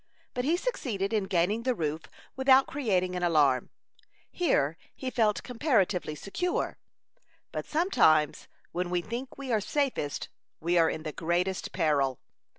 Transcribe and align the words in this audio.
But 0.33 0.45
he 0.45 0.57
succeeded 0.57 1.13
in 1.13 1.25
gaining 1.25 1.61
the 1.61 1.75
roof 1.75 2.05
without 2.35 2.65
creating 2.65 3.15
an 3.15 3.21
alarm. 3.21 3.69
Here 4.31 4.75
he 4.95 5.11
felt 5.11 5.43
comparatively 5.43 6.15
secure; 6.15 6.79
but 7.51 7.67
sometimes 7.67 8.47
when 8.71 8.89
we 8.89 9.03
think 9.03 9.37
we 9.37 9.51
are 9.51 9.61
safest 9.61 10.29
we 10.59 10.75
are 10.75 10.89
in 10.89 11.03
the 11.03 11.11
greatest 11.13 11.71
peril. 11.71 12.19